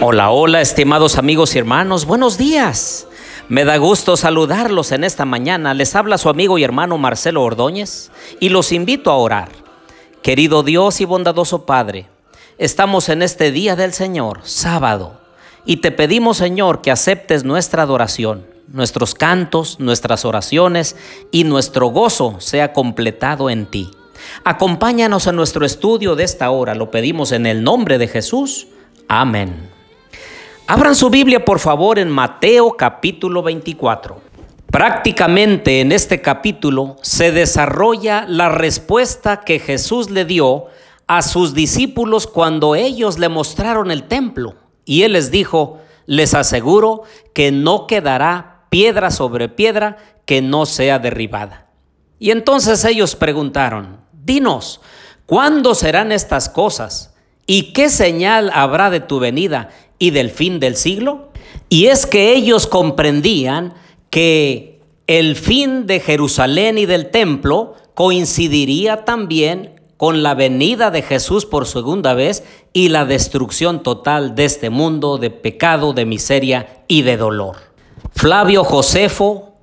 [0.00, 3.08] Hola, hola, estimados amigos y hermanos, buenos días.
[3.48, 5.74] Me da gusto saludarlos en esta mañana.
[5.74, 9.48] Les habla su amigo y hermano Marcelo Ordóñez y los invito a orar.
[10.22, 12.06] Querido Dios y bondadoso Padre,
[12.58, 15.20] estamos en este día del Señor, sábado,
[15.64, 20.94] y te pedimos, Señor, que aceptes nuestra adoración, nuestros cantos, nuestras oraciones
[21.32, 23.90] y nuestro gozo sea completado en ti.
[24.44, 28.68] Acompáñanos en nuestro estudio de esta hora, lo pedimos en el nombre de Jesús.
[29.08, 29.77] Amén.
[30.70, 34.20] Abran su Biblia por favor en Mateo capítulo 24.
[34.70, 40.66] Prácticamente en este capítulo se desarrolla la respuesta que Jesús le dio
[41.06, 44.56] a sus discípulos cuando ellos le mostraron el templo.
[44.84, 50.98] Y él les dijo, les aseguro que no quedará piedra sobre piedra que no sea
[50.98, 51.68] derribada.
[52.18, 54.82] Y entonces ellos preguntaron, dinos,
[55.24, 57.14] ¿cuándo serán estas cosas?
[57.46, 61.28] ¿Y qué señal habrá de tu venida y del fin del siglo?
[61.68, 63.74] Y es que ellos comprendían
[64.10, 71.44] que el fin de Jerusalén y del templo coincidiría también con la venida de Jesús
[71.44, 77.02] por segunda vez y la destrucción total de este mundo de pecado, de miseria y
[77.02, 77.56] de dolor.
[78.14, 79.56] Flavio Josefo,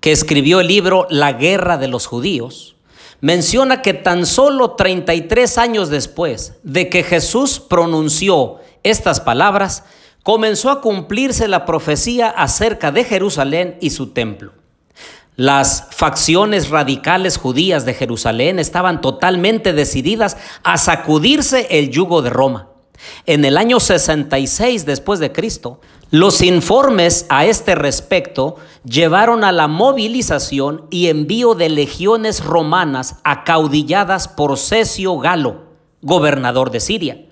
[0.00, 2.76] que escribió el libro La guerra de los judíos,
[3.20, 9.84] menciona que tan solo 33 años después de que Jesús pronunció estas palabras,
[10.22, 14.52] comenzó a cumplirse la profecía acerca de Jerusalén y su templo.
[15.36, 22.68] Las facciones radicales judías de Jerusalén estaban totalmente decididas a sacudirse el yugo de Roma.
[23.24, 29.68] En el año 66 después de Cristo, los informes a este respecto llevaron a la
[29.68, 35.62] movilización y envío de legiones romanas acaudilladas por Cesio Galo,
[36.02, 37.29] gobernador de Siria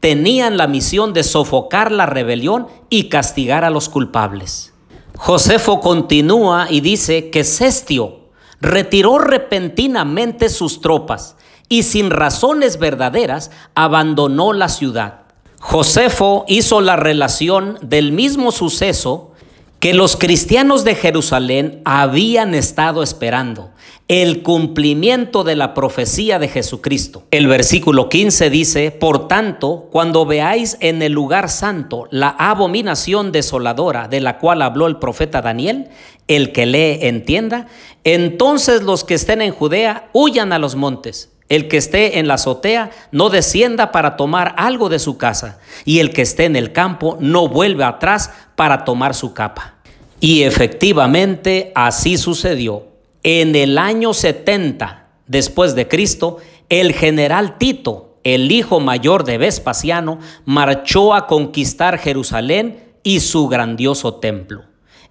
[0.00, 4.72] tenían la misión de sofocar la rebelión y castigar a los culpables.
[5.16, 8.20] Josefo continúa y dice que Cestio
[8.60, 11.36] retiró repentinamente sus tropas
[11.68, 15.22] y sin razones verdaderas abandonó la ciudad.
[15.60, 19.32] Josefo hizo la relación del mismo suceso
[19.80, 23.70] que los cristianos de Jerusalén habían estado esperando,
[24.08, 27.24] el cumplimiento de la profecía de Jesucristo.
[27.30, 34.08] El versículo 15 dice, Por tanto, cuando veáis en el lugar santo la abominación desoladora
[34.08, 35.90] de la cual habló el profeta Daniel,
[36.26, 37.66] el que lee entienda,
[38.02, 41.30] entonces los que estén en Judea huyan a los montes.
[41.48, 46.00] El que esté en la azotea no descienda para tomar algo de su casa, y
[46.00, 49.76] el que esté en el campo no vuelva atrás para tomar su capa.
[50.20, 52.88] Y efectivamente así sucedió.
[53.22, 56.38] En el año 70 después de Cristo,
[56.68, 64.14] el general Tito, el hijo mayor de Vespasiano, marchó a conquistar Jerusalén y su grandioso
[64.14, 64.64] templo.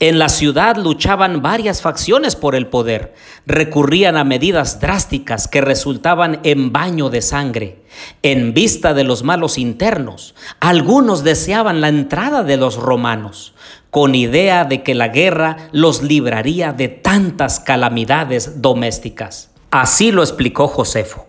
[0.00, 3.14] En la ciudad luchaban varias facciones por el poder,
[3.46, 7.82] recurrían a medidas drásticas que resultaban en baño de sangre.
[8.22, 13.54] En vista de los malos internos, algunos deseaban la entrada de los romanos,
[13.90, 19.50] con idea de que la guerra los libraría de tantas calamidades domésticas.
[19.70, 21.28] Así lo explicó Josefo.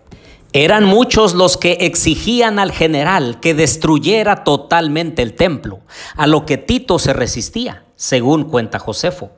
[0.56, 5.80] Eran muchos los que exigían al general que destruyera totalmente el templo,
[6.14, 9.32] a lo que Tito se resistía según cuenta Josefo.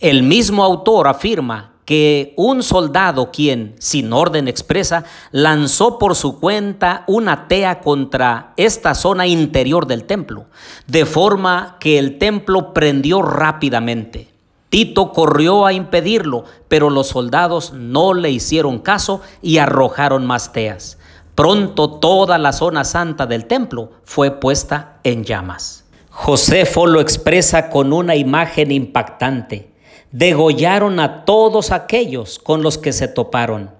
[0.00, 7.04] El mismo autor afirma que un soldado quien, sin orden expresa, lanzó por su cuenta
[7.06, 10.44] una tea contra esta zona interior del templo,
[10.86, 14.29] de forma que el templo prendió rápidamente.
[14.70, 20.96] Tito corrió a impedirlo, pero los soldados no le hicieron caso y arrojaron más teas.
[21.34, 25.84] Pronto toda la zona santa del templo fue puesta en llamas.
[26.10, 29.72] Josefo lo expresa con una imagen impactante.
[30.12, 33.79] Degollaron a todos aquellos con los que se toparon.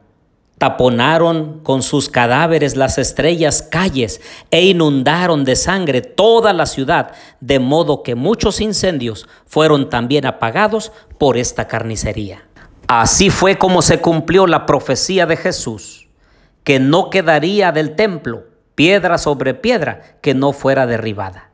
[0.61, 4.21] Taponaron con sus cadáveres las estrellas calles
[4.51, 10.93] e inundaron de sangre toda la ciudad, de modo que muchos incendios fueron también apagados
[11.17, 12.45] por esta carnicería.
[12.89, 16.11] Así fue como se cumplió la profecía de Jesús,
[16.63, 21.49] que no quedaría del templo piedra sobre piedra que no fuera derribada.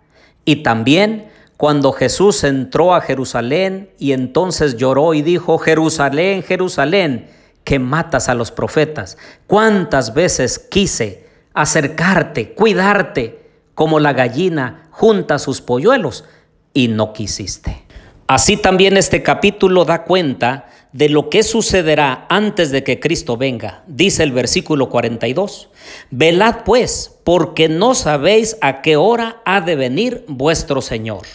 [0.45, 7.31] Y también cuando Jesús entró a Jerusalén y entonces lloró y dijo, Jerusalén, Jerusalén,
[7.67, 9.19] que matas a los profetas.
[9.49, 16.25] ¿Cuántas veces quise acercarte, cuidarte, como la gallina junta sus polluelos,
[16.73, 17.83] y no quisiste?
[18.29, 23.83] Así también este capítulo da cuenta de lo que sucederá antes de que Cristo venga.
[23.89, 25.69] Dice el versículo 42,
[26.13, 31.27] velad pues, porque no sabéis a qué hora ha de venir vuestro Señor.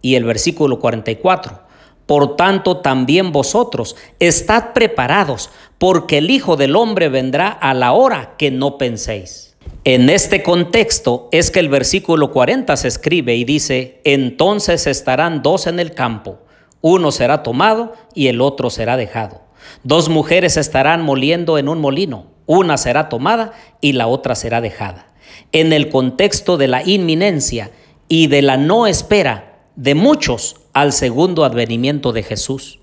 [0.00, 1.71] Y el versículo 44.
[2.06, 8.34] Por tanto, también vosotros estad preparados, porque el Hijo del Hombre vendrá a la hora
[8.36, 9.56] que no penséis.
[9.84, 15.66] En este contexto es que el versículo 40 se escribe y dice, entonces estarán dos
[15.66, 16.38] en el campo,
[16.80, 19.42] uno será tomado y el otro será dejado.
[19.84, 25.06] Dos mujeres estarán moliendo en un molino, una será tomada y la otra será dejada.
[25.52, 27.70] En el contexto de la inminencia
[28.08, 32.78] y de la no espera de muchos al segundo advenimiento de Jesús.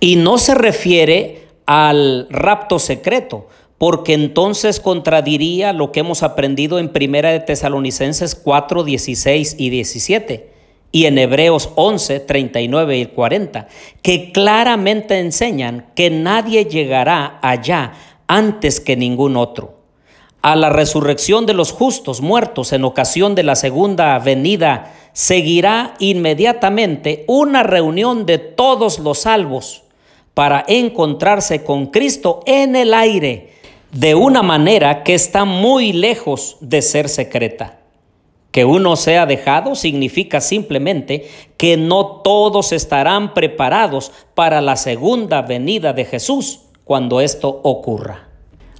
[0.00, 3.48] Y no se refiere al rapto secreto,
[3.78, 10.54] porque entonces contradiría lo que hemos aprendido en Primera de Tesalonicenses 4, 16 y 17
[10.94, 13.66] y en Hebreos 11, 39 y 40,
[14.00, 17.94] que claramente enseñan que nadie llegará allá
[18.28, 19.80] antes que ningún otro.
[20.40, 27.24] A la resurrección de los justos muertos en ocasión de la segunda venida seguirá inmediatamente
[27.28, 29.84] una reunión de todos los salvos
[30.34, 33.54] para encontrarse con Cristo en el aire
[33.92, 37.78] de una manera que está muy lejos de ser secreta.
[38.50, 45.92] Que uno sea dejado significa simplemente que no todos estarán preparados para la segunda venida
[45.92, 48.28] de Jesús cuando esto ocurra.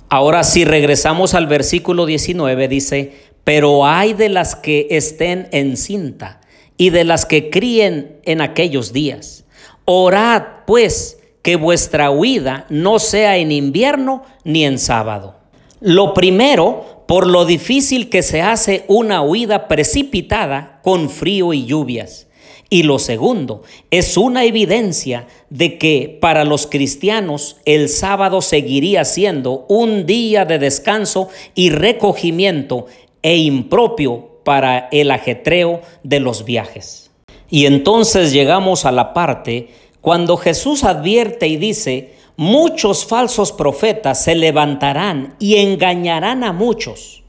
[0.08, 6.40] Ahora si regresamos al versículo 19 dice, pero hay de las que estén en cinta
[6.76, 9.44] y de las que críen en aquellos días.
[9.84, 15.36] Orad pues que vuestra huida no sea en invierno ni en sábado.
[15.80, 22.28] Lo primero, por lo difícil que se hace una huida precipitada con frío y lluvias.
[22.70, 29.66] Y lo segundo, es una evidencia de que para los cristianos el sábado seguiría siendo
[29.68, 32.86] un día de descanso y recogimiento
[33.24, 37.10] e impropio para el ajetreo de los viajes.
[37.50, 44.34] Y entonces llegamos a la parte cuando Jesús advierte y dice, muchos falsos profetas se
[44.34, 47.24] levantarán y engañarán a muchos.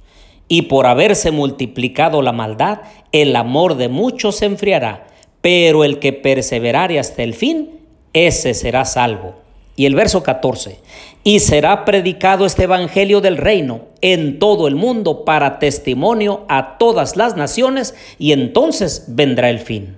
[0.50, 2.81] Y por haberse multiplicado la maldad,
[3.13, 5.07] el amor de muchos se enfriará,
[5.39, 7.80] pero el que perseverare hasta el fin,
[8.12, 9.44] ese será salvo.
[9.75, 10.80] Y el verso 14,
[11.24, 17.18] y será predicado este Evangelio del reino en todo el mundo para testimonio a todas
[17.18, 19.98] las naciones, y entonces vendrá el fin.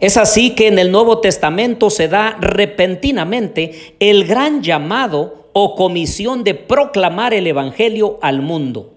[0.00, 6.42] Es así que en el Nuevo Testamento se da repentinamente el gran llamado o comisión
[6.42, 8.94] de proclamar el Evangelio al mundo.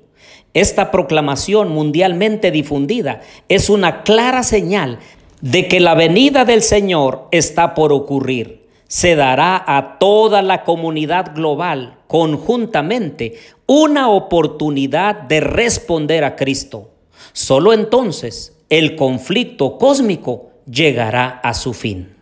[0.53, 4.97] Esta proclamación mundialmente difundida es una clara señal
[5.41, 8.66] de que la venida del Señor está por ocurrir.
[8.87, 16.89] Se dará a toda la comunidad global conjuntamente una oportunidad de responder a Cristo.
[17.33, 22.15] Solo entonces el conflicto cósmico llegará a su fin.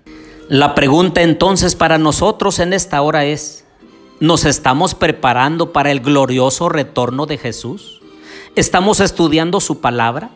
[0.47, 3.65] La pregunta entonces para nosotros en esta hora es,
[4.19, 8.01] ¿nos estamos preparando para el glorioso retorno de Jesús?
[8.55, 10.29] ¿Estamos estudiando su palabra?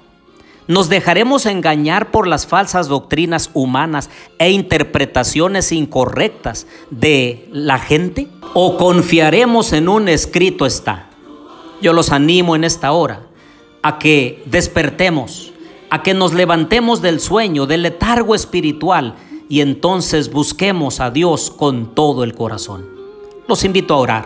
[0.69, 8.27] ¿Nos dejaremos engañar por las falsas doctrinas humanas e interpretaciones incorrectas de la gente?
[8.53, 11.09] ¿O confiaremos en un escrito está?
[11.81, 13.23] Yo los animo en esta hora
[13.81, 15.53] a que despertemos
[15.89, 19.15] a que nos levantemos del sueño, del letargo espiritual
[19.49, 22.85] y entonces busquemos a Dios con todo el corazón.
[23.47, 24.25] Los invito a orar.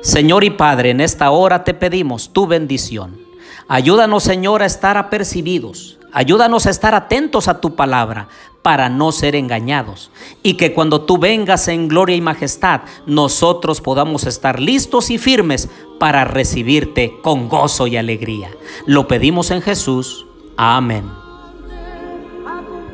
[0.00, 3.27] Señor y Padre, en esta hora te pedimos tu bendición.
[3.68, 5.98] Ayúdanos, Señor, a estar apercibidos.
[6.12, 8.28] Ayúdanos a estar atentos a tu palabra
[8.62, 10.10] para no ser engañados.
[10.42, 15.68] Y que cuando tú vengas en gloria y majestad, nosotros podamos estar listos y firmes
[15.98, 18.50] para recibirte con gozo y alegría.
[18.86, 20.26] Lo pedimos en Jesús.
[20.56, 21.27] Amén.